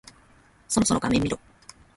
[0.67, 1.39] そろそろ画面見ろ。